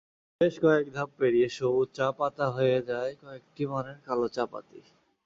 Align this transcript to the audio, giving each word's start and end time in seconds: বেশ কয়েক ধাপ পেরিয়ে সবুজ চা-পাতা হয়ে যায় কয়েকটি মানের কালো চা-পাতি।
বেশ 0.41 0.55
কয়েক 0.61 0.85
ধাপ 0.93 1.09
পেরিয়ে 1.19 1.49
সবুজ 1.49 1.87
চা-পাতা 1.93 2.45
হয়ে 2.49 2.79
যায় 2.81 3.11
কয়েকটি 3.21 3.63
মানের 3.65 3.97
কালো 4.05 4.27
চা-পাতি। 4.27 4.79